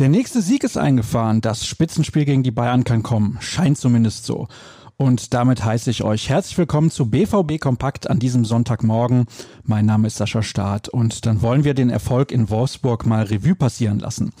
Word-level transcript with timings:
Der 0.00 0.08
nächste 0.08 0.40
Sieg 0.40 0.64
ist 0.64 0.78
eingefahren. 0.78 1.42
Das 1.42 1.66
Spitzenspiel 1.66 2.24
gegen 2.24 2.42
die 2.42 2.50
Bayern 2.50 2.84
kann 2.84 3.02
kommen. 3.02 3.36
Scheint 3.40 3.76
zumindest 3.76 4.24
so. 4.24 4.48
Und 4.96 5.32
damit 5.34 5.64
heiße 5.64 5.90
ich 5.90 6.02
euch 6.02 6.28
herzlich 6.28 6.58
willkommen 6.58 6.90
zu 6.90 7.08
BVB 7.08 7.60
Kompakt 7.60 8.10
an 8.10 8.18
diesem 8.18 8.44
Sonntagmorgen. 8.44 9.26
Mein 9.62 9.86
Name 9.86 10.08
ist 10.08 10.16
Sascha 10.16 10.42
Staat 10.42 10.88
und 10.88 11.24
dann 11.24 11.40
wollen 11.42 11.64
wir 11.64 11.74
den 11.74 11.90
Erfolg 11.90 12.32
in 12.32 12.50
Wolfsburg 12.50 13.06
mal 13.06 13.24
Revue 13.24 13.54
passieren 13.54 13.98
lassen. 13.98 14.32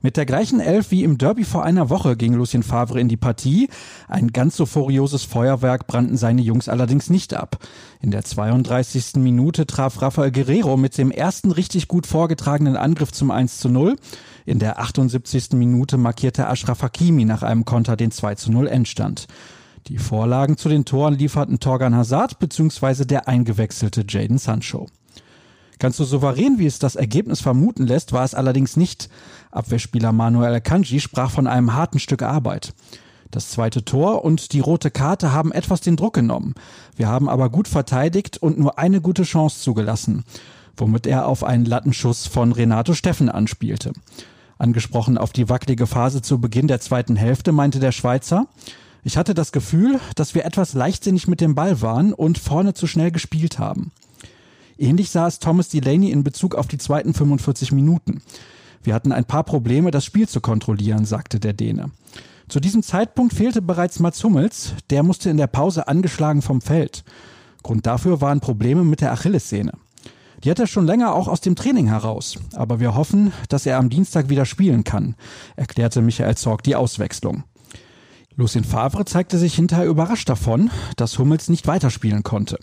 Mit 0.00 0.16
der 0.16 0.26
gleichen 0.26 0.60
Elf 0.60 0.90
wie 0.90 1.02
im 1.02 1.18
Derby 1.18 1.44
vor 1.44 1.64
einer 1.64 1.90
Woche 1.90 2.16
ging 2.16 2.34
Lucien 2.34 2.62
Favre 2.62 3.00
in 3.00 3.08
die 3.08 3.16
Partie. 3.16 3.68
Ein 4.06 4.28
ganz 4.28 4.56
so 4.56 4.64
furioses 4.64 5.24
Feuerwerk 5.24 5.86
brannten 5.86 6.16
seine 6.16 6.42
Jungs 6.42 6.68
allerdings 6.68 7.10
nicht 7.10 7.34
ab. 7.34 7.58
In 8.00 8.12
der 8.12 8.24
32. 8.24 9.16
Minute 9.16 9.66
traf 9.66 10.00
Rafael 10.00 10.30
Guerrero 10.30 10.76
mit 10.76 10.96
dem 10.98 11.10
ersten 11.10 11.50
richtig 11.50 11.88
gut 11.88 12.06
vorgetragenen 12.06 12.76
Angriff 12.76 13.10
zum 13.10 13.32
1 13.32 13.58
zu 13.58 13.68
0. 13.68 13.96
In 14.46 14.60
der 14.60 14.78
78. 14.78 15.50
Minute 15.54 15.98
markierte 15.98 16.46
Ashraf 16.46 16.82
Hakimi 16.82 17.24
nach 17.24 17.42
einem 17.42 17.64
Konter 17.64 17.96
den 17.96 18.12
2 18.12 18.36
zu 18.36 18.52
0 18.52 18.68
Endstand. 18.68 19.26
Die 19.88 19.98
Vorlagen 19.98 20.56
zu 20.56 20.68
den 20.68 20.84
Toren 20.84 21.14
lieferten 21.14 21.60
Torgan 21.60 21.96
Hazard 21.96 22.38
bzw. 22.38 23.04
der 23.04 23.26
eingewechselte 23.26 24.04
Jaden 24.06 24.38
Sancho. 24.38 24.86
Ganz 25.78 25.96
so 25.96 26.04
souverän, 26.04 26.58
wie 26.58 26.66
es 26.66 26.78
das 26.78 26.96
Ergebnis 26.96 27.40
vermuten 27.40 27.86
lässt, 27.86 28.12
war 28.12 28.24
es 28.24 28.34
allerdings 28.34 28.76
nicht. 28.76 29.08
Abwehrspieler 29.52 30.12
Manuel 30.12 30.54
Akanji 30.54 31.00
sprach 31.00 31.30
von 31.30 31.46
einem 31.46 31.74
harten 31.74 32.00
Stück 32.00 32.22
Arbeit. 32.22 32.74
Das 33.30 33.50
zweite 33.50 33.84
Tor 33.84 34.24
und 34.24 34.52
die 34.52 34.60
rote 34.60 34.90
Karte 34.90 35.32
haben 35.32 35.52
etwas 35.52 35.80
den 35.80 35.96
Druck 35.96 36.14
genommen. 36.14 36.54
Wir 36.96 37.08
haben 37.08 37.28
aber 37.28 37.50
gut 37.50 37.68
verteidigt 37.68 38.38
und 38.38 38.58
nur 38.58 38.78
eine 38.78 39.00
gute 39.00 39.22
Chance 39.22 39.60
zugelassen, 39.60 40.24
womit 40.76 41.06
er 41.06 41.26
auf 41.26 41.44
einen 41.44 41.66
Lattenschuss 41.66 42.26
von 42.26 42.52
Renato 42.52 42.94
Steffen 42.94 43.28
anspielte. 43.28 43.92
Angesprochen 44.56 45.18
auf 45.18 45.32
die 45.32 45.48
wackelige 45.48 45.86
Phase 45.86 46.22
zu 46.22 46.40
Beginn 46.40 46.68
der 46.68 46.80
zweiten 46.80 47.16
Hälfte 47.16 47.52
meinte 47.52 47.78
der 47.78 47.92
Schweizer, 47.92 48.46
ich 49.04 49.16
hatte 49.16 49.34
das 49.34 49.52
Gefühl, 49.52 50.00
dass 50.16 50.34
wir 50.34 50.44
etwas 50.44 50.74
leichtsinnig 50.74 51.28
mit 51.28 51.40
dem 51.40 51.54
Ball 51.54 51.80
waren 51.80 52.12
und 52.12 52.38
vorne 52.38 52.74
zu 52.74 52.86
schnell 52.86 53.12
gespielt 53.12 53.58
haben. 53.58 53.92
Ähnlich 54.78 55.10
sah 55.10 55.26
es 55.26 55.40
Thomas 55.40 55.68
Delaney 55.68 56.10
in 56.12 56.22
Bezug 56.22 56.54
auf 56.54 56.68
die 56.68 56.78
zweiten 56.78 57.12
45 57.12 57.72
Minuten. 57.72 58.22
Wir 58.82 58.94
hatten 58.94 59.10
ein 59.10 59.24
paar 59.24 59.42
Probleme, 59.42 59.90
das 59.90 60.04
Spiel 60.04 60.28
zu 60.28 60.40
kontrollieren, 60.40 61.04
sagte 61.04 61.40
der 61.40 61.52
Däne. 61.52 61.90
Zu 62.48 62.60
diesem 62.60 62.82
Zeitpunkt 62.82 63.34
fehlte 63.34 63.60
bereits 63.60 63.98
Mats 63.98 64.22
Hummels, 64.22 64.74
der 64.90 65.02
musste 65.02 65.30
in 65.30 65.36
der 65.36 65.48
Pause 65.48 65.88
angeschlagen 65.88 66.42
vom 66.42 66.60
Feld. 66.60 67.04
Grund 67.62 67.86
dafür 67.86 68.20
waren 68.20 68.40
Probleme 68.40 68.84
mit 68.84 69.00
der 69.00 69.12
Achillessehne. 69.12 69.72
Die 70.44 70.50
hat 70.50 70.60
er 70.60 70.68
schon 70.68 70.86
länger 70.86 71.12
auch 71.12 71.26
aus 71.26 71.40
dem 71.40 71.56
Training 71.56 71.88
heraus, 71.88 72.38
aber 72.54 72.78
wir 72.78 72.94
hoffen, 72.94 73.32
dass 73.48 73.66
er 73.66 73.78
am 73.78 73.90
Dienstag 73.90 74.28
wieder 74.28 74.46
spielen 74.46 74.84
kann, 74.84 75.16
erklärte 75.56 76.00
Michael 76.00 76.36
Zorg 76.36 76.62
die 76.62 76.76
Auswechslung. 76.76 77.42
Lucien 78.38 78.62
Favre 78.62 79.04
zeigte 79.04 79.36
sich 79.36 79.56
hinterher 79.56 79.86
überrascht 79.86 80.28
davon, 80.28 80.70
dass 80.94 81.18
Hummels 81.18 81.48
nicht 81.48 81.66
weiterspielen 81.66 82.22
konnte. 82.22 82.60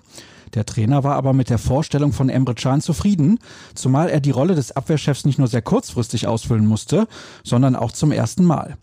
Der 0.54 0.66
Trainer 0.66 1.04
war 1.04 1.16
aber 1.16 1.34
mit 1.34 1.50
der 1.50 1.58
Vorstellung 1.58 2.14
von 2.14 2.30
Emre 2.30 2.56
Can 2.56 2.80
zufrieden, 2.80 3.40
zumal 3.74 4.08
er 4.08 4.22
die 4.22 4.32
Rolle 4.32 4.56
des 4.56 4.72
Abwehrchefs 4.72 5.26
nicht 5.26 5.38
nur 5.38 5.50
sehr 5.50 5.62
kurzfristig 5.62 6.28
ausfüllen 6.28 6.66
musste, 6.66 7.10
sondern 7.44 7.76
auch 7.76 7.92
zum 7.92 8.14
ersten 8.14 8.46
Mal. 8.46 8.78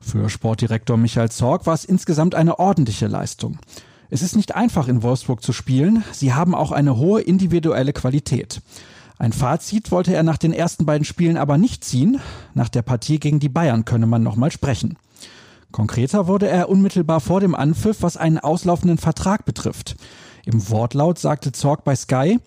Für 0.00 0.28
Sportdirektor 0.28 0.96
Michael 0.96 1.30
Zorg 1.30 1.64
war 1.66 1.74
es 1.74 1.84
insgesamt 1.84 2.34
eine 2.34 2.58
ordentliche 2.58 3.06
Leistung. 3.06 3.60
Es 4.10 4.20
ist 4.20 4.34
nicht 4.34 4.56
einfach 4.56 4.88
in 4.88 5.04
Wolfsburg 5.04 5.44
zu 5.44 5.52
spielen, 5.52 6.02
sie 6.10 6.34
haben 6.34 6.56
auch 6.56 6.72
eine 6.72 6.96
hohe 6.96 7.20
individuelle 7.20 7.92
Qualität. 7.92 8.62
Ein 9.16 9.32
Fazit 9.32 9.92
wollte 9.92 10.12
er 10.12 10.24
nach 10.24 10.38
den 10.38 10.52
ersten 10.52 10.86
beiden 10.86 11.04
Spielen 11.04 11.36
aber 11.36 11.56
nicht 11.56 11.84
ziehen, 11.84 12.20
nach 12.54 12.68
der 12.68 12.82
Partie 12.82 13.20
gegen 13.20 13.38
die 13.38 13.48
Bayern 13.48 13.84
könne 13.84 14.08
man 14.08 14.24
nochmal 14.24 14.50
sprechen. 14.50 14.96
Konkreter 15.72 16.26
wurde 16.26 16.48
er 16.48 16.68
unmittelbar 16.68 17.20
vor 17.20 17.40
dem 17.40 17.54
Anpfiff, 17.54 18.02
was 18.02 18.16
einen 18.16 18.38
auslaufenden 18.38 18.98
Vertrag 18.98 19.44
betrifft. 19.44 19.96
Im 20.44 20.68
Wortlaut 20.68 21.18
sagte 21.18 21.52
Zorg 21.52 21.84
bei 21.84 21.96
Sky, 21.96 22.38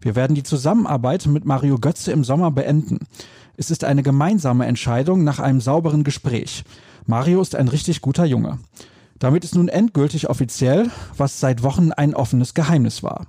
wir 0.00 0.14
werden 0.14 0.34
die 0.34 0.42
Zusammenarbeit 0.42 1.26
mit 1.26 1.44
Mario 1.44 1.78
Götze 1.78 2.12
im 2.12 2.22
Sommer 2.22 2.50
beenden. 2.50 3.00
Es 3.56 3.70
ist 3.70 3.82
eine 3.82 4.02
gemeinsame 4.02 4.66
Entscheidung 4.66 5.24
nach 5.24 5.40
einem 5.40 5.60
sauberen 5.60 6.04
Gespräch. 6.04 6.64
Mario 7.06 7.40
ist 7.40 7.54
ein 7.54 7.68
richtig 7.68 8.02
guter 8.02 8.24
Junge. 8.24 8.58
Damit 9.18 9.44
ist 9.44 9.54
nun 9.54 9.68
endgültig 9.68 10.28
offiziell, 10.28 10.90
was 11.16 11.40
seit 11.40 11.62
Wochen 11.62 11.92
ein 11.92 12.14
offenes 12.14 12.52
Geheimnis 12.52 13.02
war. 13.02 13.26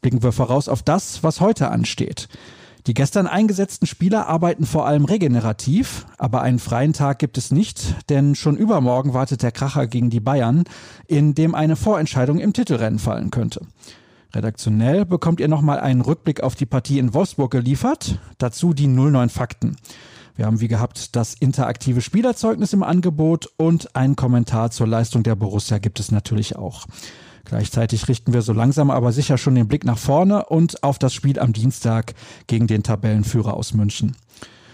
Blicken 0.00 0.22
wir 0.22 0.32
voraus 0.32 0.68
auf 0.68 0.82
das, 0.82 1.22
was 1.22 1.40
heute 1.40 1.70
ansteht. 1.70 2.28
Die 2.86 2.94
gestern 2.94 3.26
eingesetzten 3.26 3.86
Spieler 3.86 4.26
arbeiten 4.26 4.64
vor 4.64 4.86
allem 4.86 5.04
regenerativ, 5.04 6.06
aber 6.18 6.42
einen 6.42 6.58
freien 6.58 6.92
Tag 6.92 7.18
gibt 7.18 7.36
es 7.36 7.50
nicht, 7.50 7.94
denn 8.08 8.34
schon 8.34 8.56
übermorgen 8.56 9.12
wartet 9.12 9.42
der 9.42 9.52
Kracher 9.52 9.86
gegen 9.86 10.10
die 10.10 10.20
Bayern, 10.20 10.64
in 11.06 11.34
dem 11.34 11.54
eine 11.54 11.76
Vorentscheidung 11.76 12.38
im 12.38 12.52
Titelrennen 12.52 12.98
fallen 12.98 13.30
könnte. 13.30 13.66
Redaktionell 14.34 15.04
bekommt 15.04 15.40
ihr 15.40 15.48
nochmal 15.48 15.80
einen 15.80 16.00
Rückblick 16.00 16.42
auf 16.42 16.54
die 16.54 16.66
Partie 16.66 16.98
in 16.98 17.12
Wolfsburg 17.12 17.50
geliefert, 17.50 18.18
dazu 18.38 18.72
die 18.72 18.86
09 18.86 19.28
Fakten. 19.28 19.76
Wir 20.36 20.46
haben 20.46 20.60
wie 20.60 20.68
gehabt 20.68 21.16
das 21.16 21.34
interaktive 21.34 22.00
Spielerzeugnis 22.00 22.72
im 22.72 22.82
Angebot 22.82 23.50
und 23.56 23.94
einen 23.94 24.16
Kommentar 24.16 24.70
zur 24.70 24.86
Leistung 24.86 25.22
der 25.22 25.34
Borussia 25.34 25.78
gibt 25.78 26.00
es 26.00 26.12
natürlich 26.12 26.56
auch. 26.56 26.86
Gleichzeitig 27.44 28.08
richten 28.08 28.32
wir 28.32 28.42
so 28.42 28.52
langsam 28.52 28.90
aber 28.90 29.12
sicher 29.12 29.38
schon 29.38 29.54
den 29.54 29.68
Blick 29.68 29.84
nach 29.84 29.98
vorne 29.98 30.46
und 30.46 30.82
auf 30.82 30.98
das 30.98 31.14
Spiel 31.14 31.38
am 31.38 31.52
Dienstag 31.52 32.14
gegen 32.46 32.66
den 32.66 32.82
Tabellenführer 32.82 33.54
aus 33.54 33.74
München. 33.74 34.16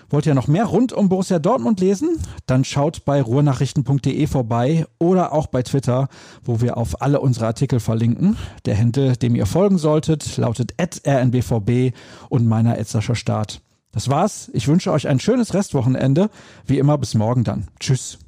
Wollt 0.08 0.26
ihr 0.26 0.34
noch 0.34 0.46
mehr 0.46 0.66
rund 0.66 0.92
um 0.92 1.08
Borussia 1.08 1.40
Dortmund 1.40 1.80
lesen? 1.80 2.18
Dann 2.46 2.64
schaut 2.64 3.04
bei 3.04 3.20
ruhrnachrichten.de 3.20 4.26
vorbei 4.28 4.86
oder 4.98 5.32
auch 5.32 5.48
bei 5.48 5.62
Twitter, 5.62 6.08
wo 6.44 6.60
wir 6.60 6.76
auf 6.76 7.02
alle 7.02 7.20
unsere 7.20 7.46
Artikel 7.46 7.80
verlinken. 7.80 8.36
Der 8.66 8.76
Händel, 8.76 9.16
dem 9.16 9.34
ihr 9.34 9.46
folgen 9.46 9.78
solltet, 9.78 10.36
lautet 10.36 10.74
rnbvb 10.78 11.92
und 12.28 12.46
meiner 12.46 12.78
Etzerscher 12.78 13.16
Start. 13.16 13.60
Das 13.90 14.08
war's. 14.08 14.50
Ich 14.52 14.68
wünsche 14.68 14.92
euch 14.92 15.08
ein 15.08 15.18
schönes 15.18 15.54
Restwochenende. 15.54 16.30
Wie 16.66 16.78
immer 16.78 16.98
bis 16.98 17.14
morgen 17.14 17.42
dann. 17.42 17.66
Tschüss. 17.80 18.18